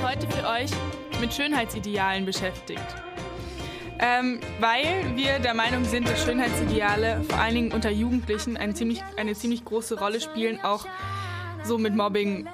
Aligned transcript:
sich 0.00 0.08
heute 0.08 0.26
für 0.30 0.48
euch 0.48 0.70
mit 1.20 1.34
Schönheitsidealen 1.34 2.24
beschäftigt. 2.24 2.84
Ähm, 3.98 4.40
weil 4.58 5.14
wir 5.14 5.38
der 5.38 5.54
Meinung 5.54 5.84
sind, 5.84 6.08
dass 6.08 6.24
Schönheitsideale 6.24 7.22
vor 7.28 7.38
allen 7.38 7.54
Dingen 7.54 7.72
unter 7.72 7.90
Jugendlichen 7.90 8.56
eine 8.56 8.72
ziemlich, 8.74 9.02
eine 9.16 9.34
ziemlich 9.34 9.64
große 9.64 9.98
Rolle 9.98 10.20
spielen, 10.20 10.60
auch 10.62 10.86
so 11.64 11.76
mit 11.76 11.94
Mobbing 11.94 12.48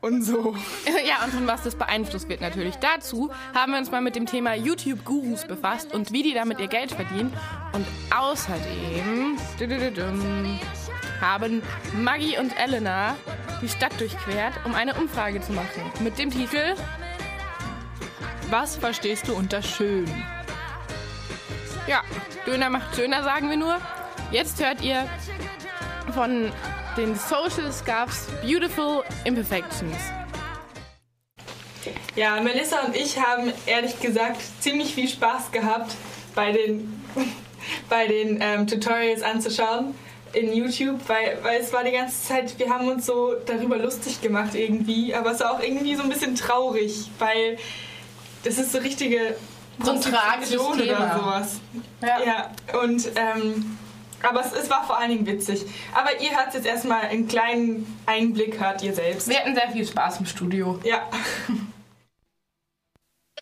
und 0.00 0.22
so. 0.22 0.56
Ja, 1.06 1.24
und 1.24 1.32
von 1.32 1.46
was 1.46 1.62
das 1.62 1.74
beeinflusst 1.74 2.28
wird 2.28 2.40
natürlich. 2.40 2.76
Dazu 2.76 3.30
haben 3.54 3.72
wir 3.72 3.78
uns 3.78 3.90
mal 3.90 4.00
mit 4.00 4.16
dem 4.16 4.26
Thema 4.26 4.54
YouTube-Gurus 4.54 5.46
befasst 5.46 5.92
und 5.92 6.12
wie 6.12 6.22
die 6.22 6.34
damit 6.34 6.60
ihr 6.60 6.68
Geld 6.68 6.92
verdienen. 6.92 7.32
Und 7.72 7.86
außerdem 8.16 9.36
haben 11.20 11.62
Maggie 11.94 12.38
und 12.38 12.58
Elena 12.58 13.16
die 13.60 13.68
Stadt 13.68 13.98
durchquert, 13.98 14.54
um 14.64 14.74
eine 14.74 14.94
Umfrage 14.94 15.40
zu 15.40 15.52
machen. 15.52 15.82
Mit 16.00 16.18
dem 16.18 16.30
Titel 16.30 16.74
Was 18.50 18.76
verstehst 18.76 19.28
du 19.28 19.34
unter 19.34 19.62
schön? 19.62 20.06
Ja, 21.86 22.02
Döner 22.46 22.70
macht 22.70 22.94
schöner, 22.94 23.22
sagen 23.22 23.50
wir 23.50 23.56
nur. 23.56 23.78
Jetzt 24.30 24.62
hört 24.62 24.82
ihr 24.82 25.08
von 26.14 26.52
den 26.96 27.14
Social 27.16 27.72
Scuffs 27.72 28.26
Beautiful 28.42 29.02
Imperfections. 29.24 29.96
Ja, 32.14 32.40
Melissa 32.40 32.80
und 32.80 32.96
ich 32.96 33.18
haben 33.18 33.52
ehrlich 33.66 34.00
gesagt 34.00 34.40
ziemlich 34.60 34.94
viel 34.94 35.08
Spaß 35.08 35.52
gehabt 35.52 35.94
bei 36.34 36.52
den, 36.52 37.02
bei 37.88 38.06
den 38.06 38.40
ähm, 38.40 38.66
Tutorials 38.66 39.22
anzuschauen 39.22 39.94
in 40.32 40.52
YouTube, 40.52 41.00
weil, 41.08 41.38
weil 41.42 41.60
es 41.60 41.72
war 41.72 41.84
die 41.84 41.92
ganze 41.92 42.28
Zeit, 42.28 42.58
wir 42.58 42.70
haben 42.70 42.88
uns 42.88 43.06
so 43.06 43.34
darüber 43.46 43.76
lustig 43.76 44.20
gemacht 44.20 44.54
irgendwie, 44.54 45.14
aber 45.14 45.32
es 45.32 45.40
war 45.40 45.52
auch 45.52 45.62
irgendwie 45.62 45.94
so 45.94 46.02
ein 46.02 46.08
bisschen 46.08 46.34
traurig, 46.34 47.10
weil 47.18 47.58
das 48.44 48.58
ist 48.58 48.72
so 48.72 48.78
richtige 48.78 49.36
so 49.82 49.92
ein 49.92 50.00
tragisches 50.00 50.60
oder 50.60 51.18
sowas. 51.18 51.60
Ja. 52.02 52.22
ja. 52.24 52.80
Und 52.80 53.08
ähm, 53.14 53.78
aber 54.22 54.40
es, 54.40 54.52
es, 54.52 54.68
war 54.68 54.84
vor 54.84 54.98
allen 54.98 55.10
Dingen 55.10 55.26
witzig. 55.26 55.64
Aber 55.94 56.20
ihr 56.20 56.36
hört 56.36 56.52
jetzt 56.54 56.66
erstmal 56.66 57.02
einen 57.02 57.28
kleinen 57.28 58.00
Einblick, 58.06 58.58
hört 58.60 58.82
ihr 58.82 58.92
selbst. 58.92 59.28
Wir 59.28 59.38
hatten 59.38 59.54
sehr 59.54 59.70
viel 59.70 59.86
Spaß 59.86 60.20
im 60.20 60.26
Studio. 60.26 60.78
Ja. 60.84 61.08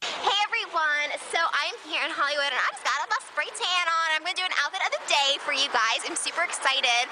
Hey 0.03 0.39
everyone, 0.45 1.11
so 1.33 1.39
I'm 1.39 1.77
here 1.89 2.05
in 2.05 2.12
Hollywood 2.12 2.53
and 2.53 2.61
I 2.61 2.86
you 5.67 5.72
guys. 5.72 6.09
I'm 6.09 6.14
super 6.14 6.42
excited 6.42 7.09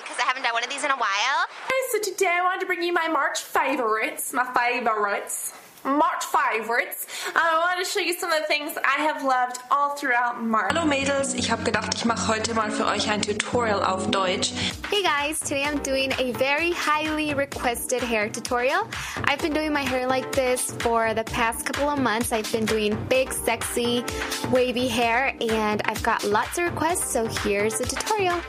because 0.00 0.16
um, 0.16 0.22
I 0.22 0.26
haven't 0.26 0.44
done 0.44 0.54
one 0.54 0.64
of 0.64 0.70
these 0.70 0.84
in 0.84 0.90
a 0.90 0.96
while. 0.96 1.38
Hey, 1.68 1.82
so 1.92 2.10
today 2.10 2.38
I 2.40 2.42
wanted 2.42 2.60
to 2.60 2.66
bring 2.66 2.82
you 2.82 2.92
my 2.92 3.08
March 3.08 3.40
favorites, 3.40 4.32
my 4.32 4.46
favorites. 4.54 5.52
March 5.86 6.24
favorites. 6.24 7.06
I 7.34 7.58
want 7.58 7.84
to 7.84 7.90
show 7.90 8.00
you 8.00 8.12
some 8.12 8.32
of 8.32 8.40
the 8.40 8.46
things 8.48 8.76
I 8.84 9.00
have 9.02 9.22
loved 9.22 9.58
all 9.70 9.94
throughout 9.94 10.42
March. 10.42 10.72
Hallo 10.72 10.84
Mädels, 10.84 11.34
ich 11.34 11.48
habe 11.50 11.62
gedacht, 11.62 11.94
ich 11.94 12.04
mache 12.04 12.26
heute 12.26 12.54
mal 12.54 12.72
für 12.72 12.86
euch 12.86 13.08
ein 13.08 13.22
Tutorial 13.22 13.84
auf 13.84 14.10
Deutsch. 14.10 14.52
Hey 14.90 15.02
guys, 15.02 15.38
today 15.38 15.62
I'm 15.64 15.80
doing 15.84 16.12
a 16.18 16.32
very 16.32 16.72
highly 16.72 17.34
requested 17.34 18.02
hair 18.02 18.28
tutorial. 18.28 18.88
I've 19.28 19.40
been 19.40 19.52
doing 19.52 19.72
my 19.72 19.82
hair 19.82 20.08
like 20.08 20.32
this 20.32 20.72
for 20.80 21.14
the 21.14 21.24
past 21.24 21.64
couple 21.64 21.88
of 21.88 22.00
months. 22.00 22.32
I've 22.32 22.50
been 22.50 22.66
doing 22.66 22.96
big, 23.08 23.32
sexy, 23.32 24.04
wavy 24.50 24.88
hair 24.88 25.36
and 25.40 25.82
I've 25.84 26.02
got 26.02 26.24
lots 26.24 26.58
of 26.58 26.64
requests, 26.64 27.12
so 27.12 27.28
here's 27.44 27.78
the 27.78 27.84
tutorial. 27.84 28.40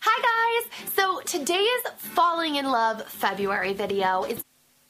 Hi 0.00 0.18
guys! 0.20 0.92
So 0.96 1.20
today's 1.24 1.82
Falling 1.98 2.56
in 2.56 2.66
Love 2.66 3.04
February 3.04 3.72
video 3.72 4.24
is 4.24 4.42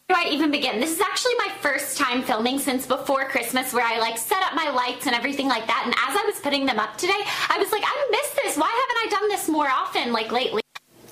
do 0.08 0.14
I 0.16 0.28
even 0.30 0.52
begin? 0.52 0.78
This 0.78 0.92
is 0.92 1.00
actually 1.00 1.34
my 1.34 1.50
first 1.60 1.98
time 1.98 2.22
filming 2.22 2.60
since 2.60 2.86
before 2.86 3.28
Christmas 3.28 3.72
where 3.72 3.84
I 3.84 3.98
like 3.98 4.16
set 4.16 4.40
up 4.44 4.54
my 4.54 4.70
lights 4.70 5.06
and 5.06 5.16
everything 5.16 5.48
like 5.48 5.66
that. 5.66 5.82
And 5.84 5.94
as 5.94 6.16
I 6.16 6.24
was 6.24 6.38
putting 6.40 6.64
them 6.64 6.78
up 6.78 6.96
today, 6.96 7.20
I 7.48 7.58
was 7.58 7.72
like, 7.72 7.82
I 7.84 8.08
miss 8.10 8.30
this. 8.42 8.56
Why 8.56 8.68
haven't 8.68 9.14
I 9.14 9.18
done 9.18 9.28
this 9.28 9.48
more 9.48 9.68
often 9.68 10.12
like 10.12 10.30
lately? 10.30 10.62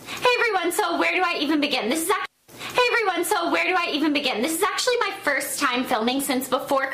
Hey 0.07 0.31
everyone, 0.39 0.71
so 0.71 0.97
where 0.99 1.13
do 1.13 1.23
I 1.25 1.39
even 1.41 1.61
begin? 1.61 1.89
This 1.89 2.05
is 2.05 2.11
actually 2.11 2.25
Hey 2.75 2.83
everyone, 2.93 3.25
so 3.25 3.51
where 3.51 3.67
do 3.67 3.75
I 3.77 3.91
even 3.93 4.13
begin? 4.13 4.43
This 4.43 4.57
is 4.57 4.63
actually 4.63 4.97
my 5.01 5.13
first 5.23 5.59
time 5.59 5.85
filming 5.85 6.21
since 6.21 6.49
before 6.49 6.93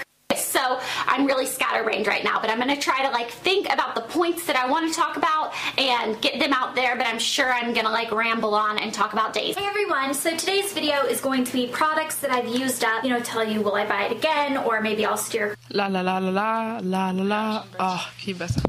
so 0.60 0.78
I'm 1.06 1.26
really 1.26 1.46
scatterbrained 1.46 2.06
right 2.06 2.22
now, 2.22 2.40
but 2.40 2.50
I'm 2.50 2.58
gonna 2.58 2.76
try 2.76 3.04
to 3.06 3.10
like 3.10 3.30
think 3.30 3.72
about 3.72 3.94
the 3.94 4.02
points 4.02 4.46
that 4.46 4.56
I 4.56 4.70
wanna 4.70 4.92
talk 4.92 5.16
about 5.16 5.52
and 5.78 6.20
get 6.20 6.38
them 6.38 6.52
out 6.52 6.74
there, 6.74 6.96
but 6.96 7.06
I'm 7.06 7.18
sure 7.18 7.50
I'm 7.52 7.72
gonna 7.72 7.90
like 7.90 8.12
ramble 8.12 8.54
on 8.54 8.78
and 8.78 8.92
talk 8.92 9.12
about 9.12 9.32
days. 9.32 9.56
Hey 9.56 9.64
everyone, 9.64 10.12
so 10.12 10.36
today's 10.36 10.72
video 10.72 11.04
is 11.06 11.20
going 11.20 11.44
to 11.44 11.52
be 11.52 11.66
products 11.68 12.16
that 12.16 12.30
I've 12.30 12.48
used 12.48 12.84
up, 12.84 13.04
you 13.04 13.10
know, 13.10 13.20
tell 13.20 13.44
you 13.44 13.62
will 13.62 13.74
I 13.74 13.86
buy 13.86 14.04
it 14.04 14.12
again 14.12 14.58
or 14.58 14.80
maybe 14.80 15.04
I'll 15.06 15.16
steer. 15.16 15.56
La 15.70 15.86
la 15.86 16.02
la 16.02 16.18
la 16.18 16.30
la 16.30 16.80
la 16.82 17.10
la 17.10 17.22
la. 17.22 17.64
Oh, 17.78 18.10
viel 18.18 18.36
besser. 18.36 18.60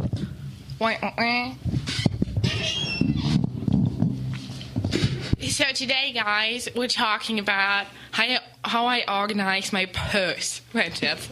So 5.61 5.65
today, 5.73 6.13
guys, 6.13 6.69
we're 6.75 6.87
talking 6.87 7.37
about 7.37 7.85
how, 8.11 8.37
how 8.63 8.87
I 8.87 9.03
organize 9.07 9.71
my 9.71 9.85
purse. 9.85 10.61
Mein 10.73 10.95
Scherz. 10.95 11.29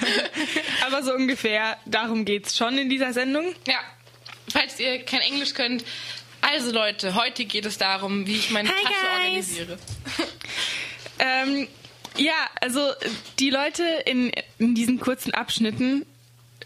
Aber 0.86 1.02
so 1.02 1.14
ungefähr 1.14 1.78
darum 1.86 2.24
geht's 2.24 2.56
schon 2.56 2.78
in 2.78 2.88
dieser 2.88 3.12
Sendung. 3.12 3.54
Ja. 3.66 3.78
Falls 4.50 4.78
ihr 4.80 5.02
kein 5.04 5.20
Englisch 5.20 5.54
könnt. 5.54 5.84
Also 6.40 6.72
Leute, 6.72 7.14
heute 7.14 7.44
geht 7.44 7.64
es 7.66 7.78
darum, 7.78 8.26
wie 8.26 8.34
ich 8.34 8.50
meine 8.50 8.68
Hi 8.68 8.82
Tasche 8.82 8.94
guys. 8.94 9.58
organisiere. 9.58 9.78
ähm, 11.20 11.68
ja, 12.16 12.34
also 12.60 12.90
die 13.38 13.50
Leute 13.50 13.84
in, 14.04 14.32
in 14.58 14.74
diesen 14.74 14.98
kurzen 14.98 15.32
Abschnitten 15.32 16.04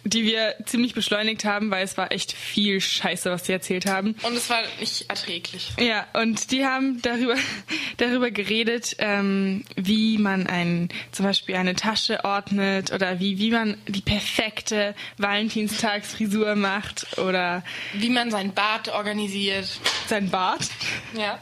die 0.06 0.24
wir 0.24 0.54
ziemlich 0.64 0.94
beschleunigt 0.94 1.44
haben, 1.44 1.70
weil 1.70 1.84
es 1.84 1.96
war 1.96 2.12
echt 2.12 2.32
viel 2.32 2.80
Scheiße, 2.80 3.30
was 3.30 3.46
sie 3.46 3.52
erzählt 3.52 3.86
haben. 3.86 4.14
Und 4.22 4.36
es 4.36 4.48
war 4.48 4.60
nicht 4.80 5.08
erträglich. 5.10 5.72
Ja, 5.80 6.06
und 6.12 6.50
die 6.50 6.64
haben 6.64 7.02
darüber, 7.02 7.34
darüber 7.96 8.30
geredet, 8.30 8.96
ähm, 8.98 9.64
wie 9.74 10.18
man 10.18 10.46
ein, 10.46 10.88
zum 11.12 11.26
Beispiel 11.26 11.56
eine 11.56 11.74
Tasche 11.74 12.24
ordnet 12.24 12.92
oder 12.92 13.20
wie, 13.20 13.38
wie 13.38 13.50
man 13.50 13.76
die 13.88 14.00
perfekte 14.00 14.94
Valentinstagsfrisur 15.18 16.54
macht 16.54 17.18
oder 17.18 17.64
wie 17.94 18.10
man 18.10 18.30
sein 18.30 18.54
Bart 18.54 18.88
organisiert. 18.88 19.68
Sein 20.08 20.30
Bart? 20.30 20.68
Ja. 21.16 21.40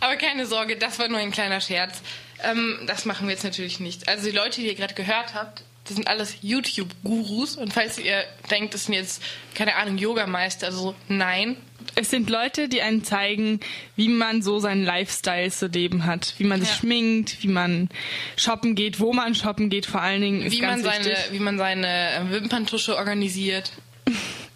Aber 0.00 0.16
keine 0.16 0.46
Sorge, 0.46 0.76
das 0.76 0.98
war 0.98 1.08
nur 1.08 1.18
ein 1.18 1.30
kleiner 1.30 1.60
Scherz. 1.60 2.02
Ähm, 2.42 2.80
das 2.86 3.04
machen 3.04 3.28
wir 3.28 3.34
jetzt 3.34 3.44
natürlich 3.44 3.78
nicht. 3.80 4.08
Also 4.08 4.24
die 4.28 4.36
Leute, 4.36 4.60
die 4.60 4.66
ihr 4.66 4.74
gerade 4.74 4.94
gehört 4.94 5.34
habt, 5.34 5.62
das 5.84 5.96
sind 5.96 6.06
alles 6.06 6.36
YouTube-Gurus. 6.42 7.56
Und 7.56 7.72
falls 7.72 7.98
ihr 7.98 8.24
denkt, 8.50 8.74
das 8.74 8.84
sind 8.84 8.94
jetzt, 8.94 9.22
keine 9.54 9.74
Ahnung, 9.76 9.98
Yogameister, 9.98 10.66
also 10.66 10.94
nein. 11.08 11.56
Es 11.96 12.10
sind 12.10 12.30
Leute, 12.30 12.68
die 12.68 12.82
einen 12.82 13.04
zeigen, 13.04 13.60
wie 13.96 14.08
man 14.08 14.42
so 14.42 14.60
seinen 14.60 14.84
Lifestyle 14.84 15.50
zu 15.50 15.66
leben 15.66 16.06
hat. 16.06 16.34
Wie 16.38 16.44
man 16.44 16.60
sich 16.60 16.70
ja. 16.70 16.76
schminkt, 16.76 17.42
wie 17.42 17.48
man 17.48 17.88
shoppen 18.36 18.74
geht, 18.74 19.00
wo 19.00 19.12
man 19.12 19.34
shoppen 19.34 19.68
geht, 19.68 19.86
vor 19.86 20.00
allen 20.00 20.22
Dingen. 20.22 20.42
Ist 20.42 20.52
wie, 20.52 20.60
ganz 20.60 20.84
man 20.84 21.02
seine, 21.02 21.16
wie 21.32 21.40
man 21.40 21.58
seine 21.58 22.26
Wimperntusche 22.30 22.96
organisiert. 22.96 23.72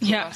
Ja. 0.09 0.31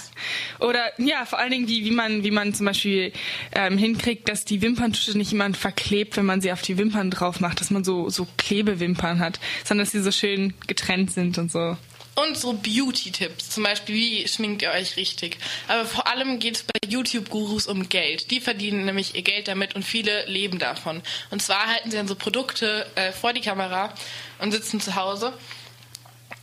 Oder 0.59 0.91
ja, 0.99 1.25
vor 1.25 1.39
allen 1.39 1.51
Dingen, 1.51 1.69
wie, 1.69 1.85
wie 1.85 1.91
man, 1.91 2.25
wie 2.25 2.31
man 2.31 2.55
zum 2.55 2.67
Beispiel 2.67 3.13
ähm, 3.53 3.79
hinkriegt, 3.79 4.29
dass 4.29 4.45
die 4.45 4.63
Wimperntusche 4.63 5.17
nicht 5.17 5.33
jemand 5.33 5.57
verklebt, 5.57 6.17
wenn 6.17 6.27
man 6.27 6.41
sie 6.41 6.53
auf 6.53 6.63
die 6.63 6.79
Wimpern 6.79 7.11
drauf 7.11 7.41
macht, 7.41 7.61
dass 7.61 7.71
man 7.71 7.85
so, 7.85 8.09
so 8.11 8.27
Klebewimpern 8.37 9.19
hat, 9.19 9.41
sondern 9.65 9.85
dass 9.85 9.93
sie 9.93 10.03
so 10.03 10.11
schön 10.11 10.55
getrennt 10.67 11.13
sind 11.13 11.39
und 11.39 11.51
so. 11.51 11.77
Und 12.17 12.37
so 12.37 12.53
Beauty-Tipps, 12.53 13.51
zum 13.51 13.63
Beispiel, 13.63 13.95
wie 13.95 14.29
schminkt 14.29 14.63
ihr 14.63 14.73
euch 14.73 14.97
richtig? 14.97 15.39
Aber 15.69 15.87
vor 15.87 16.07
allem 16.07 16.39
geht 16.39 16.57
es 16.57 16.63
bei 16.65 16.89
YouTube-Gurus 16.89 17.67
um 17.67 17.89
Geld. 17.89 18.31
Die 18.31 18.41
verdienen 18.41 18.85
nämlich 18.85 19.15
ihr 19.15 19.23
Geld 19.23 19.49
damit 19.49 19.75
und 19.75 19.85
viele 19.85 20.27
leben 20.27 20.59
davon. 20.59 21.03
Und 21.31 21.41
zwar 21.41 21.67
halten 21.67 21.91
sie 21.91 21.97
dann 21.97 22.09
so 22.09 22.17
Produkte 22.17 22.87
äh, 22.97 23.13
vor 23.13 23.33
die 23.33 23.41
Kamera 23.41 23.95
und 24.39 24.53
sitzen 24.53 24.81
zu 24.81 24.97
Hause 24.97 25.33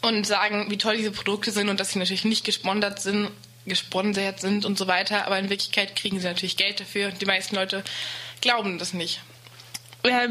und 0.01 0.25
sagen, 0.25 0.67
wie 0.69 0.77
toll 0.77 0.97
diese 0.97 1.11
Produkte 1.11 1.51
sind 1.51 1.69
und 1.69 1.79
dass 1.79 1.91
sie 1.91 1.99
natürlich 1.99 2.25
nicht 2.25 2.45
gesponsert 2.45 3.01
sind, 3.01 3.29
gesponsert 3.65 4.39
sind 4.39 4.65
und 4.65 4.77
so 4.77 4.87
weiter. 4.87 5.25
Aber 5.25 5.37
in 5.39 5.49
Wirklichkeit 5.49 5.95
kriegen 5.95 6.19
sie 6.19 6.27
natürlich 6.27 6.57
Geld 6.57 6.79
dafür. 6.79 7.07
Und 7.07 7.21
die 7.21 7.25
meisten 7.25 7.55
Leute 7.55 7.83
glauben 8.41 8.77
das 8.77 8.93
nicht. 8.93 9.21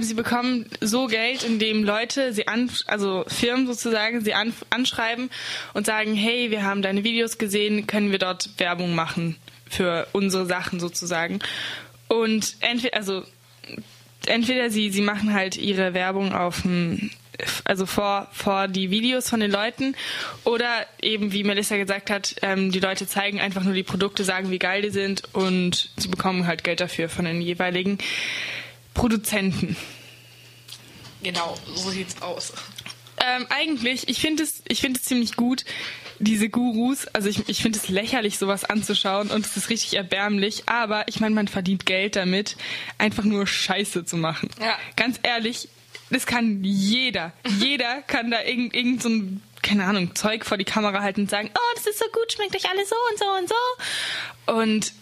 Sie 0.00 0.14
bekommen 0.14 0.70
so 0.80 1.06
Geld, 1.06 1.42
indem 1.42 1.84
Leute, 1.84 2.32
sie 2.32 2.48
an, 2.48 2.70
also 2.86 3.24
Firmen 3.26 3.66
sozusagen, 3.66 4.24
sie 4.24 4.32
an, 4.32 4.54
anschreiben 4.70 5.28
und 5.74 5.84
sagen, 5.84 6.14
hey, 6.14 6.50
wir 6.50 6.62
haben 6.62 6.80
deine 6.80 7.04
Videos 7.04 7.36
gesehen, 7.36 7.86
können 7.86 8.10
wir 8.10 8.18
dort 8.18 8.48
Werbung 8.58 8.94
machen 8.94 9.36
für 9.68 10.08
unsere 10.12 10.46
Sachen 10.46 10.80
sozusagen. 10.80 11.40
Und 12.08 12.56
entweder, 12.60 12.96
also 12.96 13.22
entweder 14.26 14.70
sie, 14.70 14.90
sie 14.90 15.02
machen 15.02 15.34
halt 15.34 15.56
ihre 15.56 15.92
Werbung 15.92 16.32
auf 16.32 16.62
dem 16.62 17.10
also 17.64 17.86
vor, 17.86 18.28
vor 18.32 18.68
die 18.68 18.90
Videos 18.90 19.28
von 19.28 19.40
den 19.40 19.50
Leuten 19.50 19.94
oder 20.44 20.86
eben, 21.00 21.32
wie 21.32 21.44
Melissa 21.44 21.76
gesagt 21.76 22.10
hat, 22.10 22.36
ähm, 22.42 22.72
die 22.72 22.80
Leute 22.80 23.06
zeigen 23.06 23.40
einfach 23.40 23.64
nur 23.64 23.74
die 23.74 23.82
Produkte, 23.82 24.24
sagen, 24.24 24.50
wie 24.50 24.58
geil 24.58 24.82
die 24.82 24.90
sind 24.90 25.22
und 25.34 25.90
sie 25.96 26.08
bekommen 26.08 26.46
halt 26.46 26.64
Geld 26.64 26.80
dafür 26.80 27.08
von 27.08 27.24
den 27.24 27.40
jeweiligen 27.40 27.98
Produzenten. 28.94 29.76
Genau, 31.22 31.56
so 31.74 31.90
sieht's 31.90 32.20
aus. 32.22 32.52
Ähm, 33.18 33.46
eigentlich, 33.48 34.08
ich 34.08 34.20
finde 34.20 34.42
es, 34.42 34.62
ich 34.68 34.80
finde 34.80 35.00
es 35.00 35.06
ziemlich 35.06 35.36
gut, 35.36 35.64
diese 36.18 36.48
Gurus. 36.48 37.06
Also 37.08 37.28
ich, 37.28 37.48
ich 37.48 37.62
finde 37.62 37.78
es 37.78 37.88
lächerlich, 37.88 38.38
sowas 38.38 38.64
anzuschauen 38.64 39.30
und 39.30 39.46
es 39.46 39.56
ist 39.56 39.70
richtig 39.70 39.94
erbärmlich. 39.94 40.64
Aber 40.66 41.08
ich 41.08 41.20
meine, 41.20 41.34
man 41.34 41.48
verdient 41.48 41.86
Geld 41.86 42.16
damit, 42.16 42.56
einfach 42.98 43.24
nur 43.24 43.46
Scheiße 43.46 44.04
zu 44.04 44.16
machen. 44.16 44.50
Ja. 44.60 44.76
Ganz 44.96 45.18
ehrlich, 45.22 45.68
das 46.10 46.26
kann 46.26 46.62
jeder. 46.62 47.32
Jeder 47.58 48.02
kann 48.02 48.30
da 48.30 48.42
irgend, 48.42 48.74
irgend 48.74 49.02
so 49.02 49.08
ein 49.08 49.42
keine 49.62 49.84
Ahnung, 49.84 50.14
Zeug 50.14 50.44
vor 50.44 50.58
die 50.58 50.64
Kamera 50.64 51.02
halten 51.02 51.22
und 51.22 51.30
sagen, 51.30 51.50
oh, 51.52 51.74
das 51.74 51.86
ist 51.86 51.98
so 51.98 52.04
gut, 52.12 52.32
schmeckt 52.32 52.54
euch 52.54 52.70
alle 52.70 52.86
so 52.86 52.94
und 53.10 53.18
so 53.18 53.24
und 53.26 53.48
so. 53.48 54.52
Und 54.52 54.92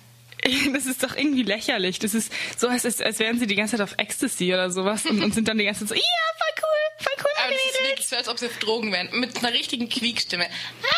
das 0.73 0.87
ist 0.87 1.03
doch 1.03 1.17
irgendwie 1.17 1.43
lächerlich. 1.43 1.99
Das 1.99 2.15
ist 2.15 2.33
so, 2.57 2.69
als, 2.69 2.85
als 3.01 3.19
wären 3.19 3.39
sie 3.39 3.47
die 3.47 3.55
ganze 3.55 3.77
Zeit 3.77 3.83
auf 3.83 3.95
Ecstasy 3.99 4.53
oder 4.53 4.71
sowas 4.71 5.07
und, 5.07 5.23
und 5.23 5.35
sind 5.35 5.49
dann 5.49 5.59
die 5.59 5.65
ganze 5.65 5.81
Zeit 5.81 5.89
so, 5.89 5.95
ja, 5.95 6.01
voll 6.39 6.63
cool, 6.63 7.05
voll 7.05 7.25
cool, 7.25 7.45
Aber 7.45 7.53
das 7.53 7.65
ist 7.65 7.89
wirklich 7.89 8.09
so, 8.09 8.17
als 8.17 8.29
ob 8.29 8.39
sie 8.39 8.47
auf 8.47 8.59
Drogen 8.59 8.93
wären. 8.93 9.09
Mit 9.19 9.37
einer 9.39 9.53
richtigen 9.53 9.89
Quiekstimme. 9.89 10.45
Leute! 10.45 10.94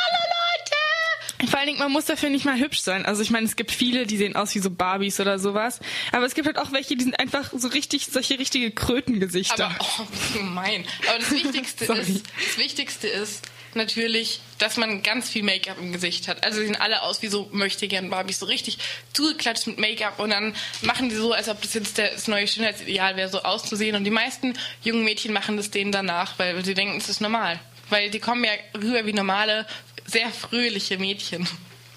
Vor 1.48 1.58
allen 1.58 1.68
Dingen, 1.68 1.78
man 1.78 1.92
muss 1.92 2.06
dafür 2.06 2.30
nicht 2.30 2.44
mal 2.44 2.58
hübsch 2.58 2.80
sein. 2.80 3.04
Also 3.04 3.22
ich 3.22 3.30
meine, 3.30 3.46
es 3.46 3.56
gibt 3.56 3.70
viele, 3.70 4.06
die 4.06 4.16
sehen 4.16 4.36
aus 4.36 4.54
wie 4.54 4.60
so 4.60 4.70
Barbies 4.70 5.20
oder 5.20 5.38
sowas. 5.38 5.80
Aber 6.12 6.24
es 6.24 6.34
gibt 6.34 6.46
halt 6.46 6.58
auch 6.58 6.72
welche, 6.72 6.96
die 6.96 7.04
sind 7.04 7.18
einfach 7.18 7.52
so 7.54 7.68
richtig, 7.68 8.06
solche 8.06 8.38
richtige 8.38 8.70
Krötengesichter. 8.70 9.66
Aber, 9.66 9.76
oh, 9.80 10.06
gemein. 10.32 10.84
Aber 11.08 11.18
das 11.18 11.30
Wichtigste 11.32 11.84
ist, 11.84 12.24
das 12.36 12.58
Wichtigste 12.58 13.08
ist 13.08 13.42
natürlich, 13.76 14.40
dass 14.58 14.76
man 14.76 15.02
ganz 15.02 15.28
viel 15.28 15.42
Make-up 15.42 15.76
im 15.78 15.92
Gesicht 15.92 16.26
hat. 16.28 16.44
Also 16.44 16.60
die 16.60 16.66
sehen 16.66 16.76
alle 16.76 17.02
aus 17.02 17.22
wie 17.22 17.28
so 17.28 17.48
möchte 17.52 17.86
gern 17.86 18.10
Barbies, 18.10 18.38
so 18.38 18.46
richtig 18.46 18.78
zugeklatscht 19.12 19.66
mit 19.66 19.78
Make-up 19.78 20.18
und 20.18 20.30
dann 20.30 20.54
machen 20.80 21.10
die 21.10 21.14
so, 21.14 21.32
als 21.32 21.48
ob 21.48 21.60
das 21.60 21.74
jetzt 21.74 21.98
das 21.98 22.26
neue 22.26 22.48
Schönheitsideal 22.48 23.16
wäre, 23.16 23.28
so 23.28 23.42
auszusehen. 23.42 23.94
Und 23.94 24.04
die 24.04 24.10
meisten 24.10 24.54
jungen 24.82 25.04
Mädchen 25.04 25.32
machen 25.32 25.56
das 25.56 25.70
denen 25.70 25.92
danach, 25.92 26.38
weil 26.38 26.64
sie 26.64 26.74
denken, 26.74 26.96
es 26.96 27.08
ist 27.08 27.20
normal. 27.20 27.60
Weil 27.88 28.10
die 28.10 28.18
kommen 28.18 28.42
ja 28.42 28.50
rüber 28.74 29.06
wie 29.06 29.12
normale, 29.12 29.66
sehr 30.06 30.30
fröhliche 30.30 30.98
Mädchen. 30.98 31.48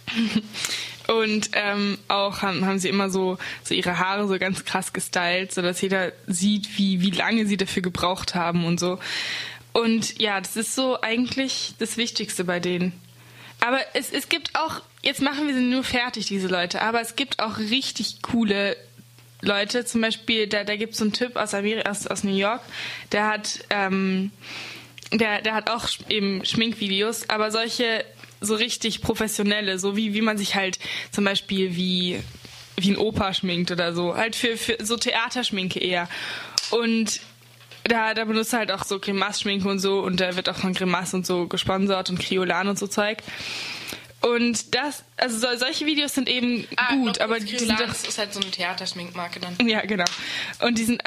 Und 1.08 1.50
ähm, 1.54 1.98
auch 2.08 2.44
haben, 2.44 2.66
haben 2.66 2.78
sie 2.78 2.90
immer 2.90 3.10
so, 3.10 3.40
so 3.64 3.74
ihre 3.74 3.98
Haare 3.98 4.28
so 4.28 4.38
ganz 4.38 4.64
krass 4.64 4.94
gestylt, 4.94 5.52
sodass 5.52 5.82
jeder 5.82 6.12
sieht, 6.28 6.78
wie, 6.78 7.02
wie 7.02 7.10
lange 7.10 7.48
sie 7.48 7.58
dafür 7.58 7.82
gebraucht 7.82 8.36
haben 8.36 8.64
und 8.64 8.80
so. 8.80 9.00
Und 9.74 10.20
ja, 10.20 10.40
das 10.40 10.56
ist 10.56 10.76
so 10.76 11.02
eigentlich 11.02 11.74
das 11.80 11.98
Wichtigste 11.98 12.44
bei 12.44 12.60
denen. 12.60 12.94
Aber 13.60 13.80
es, 13.94 14.12
es 14.12 14.30
gibt 14.30 14.56
auch, 14.56 14.82
jetzt 15.02 15.22
machen 15.22 15.48
wir 15.48 15.56
sie 15.56 15.62
nur 15.62 15.84
fertig, 15.84 16.28
diese 16.28 16.48
Leute, 16.48 16.82
aber 16.82 17.02
es 17.02 17.16
gibt 17.16 17.40
auch 17.40 17.58
richtig 17.58 18.22
coole 18.22 18.78
Leute. 19.42 19.86
Zum 19.86 20.02
Beispiel, 20.02 20.48
da, 20.48 20.64
da 20.64 20.76
gibt 20.76 20.94
es 20.94 21.00
so 21.00 21.06
einen 21.06 21.14
Typ 21.14 21.36
aus, 21.36 21.54
Amerika, 21.54 21.90
aus, 21.90 22.08
aus 22.08 22.24
New 22.24 22.36
York, 22.36 22.62
der 23.12 23.28
hat, 23.28 23.66
ähm, 23.70 24.32
der, 25.12 25.42
der 25.42 25.54
hat 25.54 25.70
auch 25.70 25.88
eben 26.10 26.46
Schminkvideos, 26.46 27.30
aber 27.30 27.52
solche 27.52 28.06
so 28.42 28.56
richtig 28.56 29.02
professionelle, 29.02 29.80
so 29.80 29.96
wie, 29.96 30.14
wie 30.14 30.22
man 30.22 30.38
sich 30.38 30.56
halt 30.56 30.80
zum 31.12 31.26
Beispiel 31.26 31.76
wie, 31.76 32.22
wie 32.78 32.92
ein 32.92 32.98
Opa 32.98 33.34
schminkt 33.34 33.72
oder 33.72 33.94
so. 33.94 34.16
Halt 34.16 34.36
für, 34.36 34.58
für 34.58 34.78
so 34.80 34.98
Theaterschminke 34.98 35.80
eher. 35.80 36.08
Und 36.72 37.20
da, 37.84 38.14
da 38.14 38.26
benutzt 38.26 38.54
er 38.54 38.60
halt 38.60 38.72
auch 38.72 38.86
so 38.86 39.00
Grimace-Schminke 39.00 39.68
und 39.68 39.80
so 39.80 40.00
und 40.00 40.20
da 40.20 40.36
wird 40.36 40.50
auch 40.50 40.56
von 40.56 40.74
Grimace 40.74 41.14
und 41.14 41.26
so 41.26 41.48
gesponsert 41.48 42.10
und 42.10 42.20
Kriolan 42.20 42.68
und 42.68 42.78
so 42.78 42.88
Zeug. 42.88 43.20
Und 44.22 44.76
das, 44.76 45.04
also 45.18 45.38
so, 45.38 45.48
solche 45.58 45.86
Videos 45.86 46.14
sind 46.14 46.28
eben 46.28 46.68
gut, 46.90 47.18
noch 47.18 47.20
aber 47.22 47.40
die 47.40 47.58
sind 47.58 47.72
doch 47.72 47.78
Kriolan 47.78 47.96
ist 48.08 48.18
halt 48.18 48.34
so 48.34 48.42
eine 48.42 48.52
Theaterschminkmarke 48.52 49.40
dann. 49.40 49.68
ja, 49.68 49.82
genau. 49.82 50.06
Und 50.60 50.78
die 50.78 50.84
sind, 50.84 51.02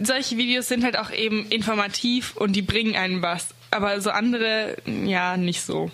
solche 0.00 0.36
Videos 0.36 0.68
sind 0.68 0.84
halt 0.84 0.98
auch 0.98 1.10
eben 1.10 1.46
informativ 1.48 2.36
und 2.36 2.54
die 2.54 2.62
bringen 2.62 2.96
einen 2.96 3.22
was. 3.22 3.48
Aber 3.70 4.00
so 4.00 4.10
andere, 4.10 4.76
ja, 4.86 5.36
nicht 5.36 5.62
so. 5.62 5.90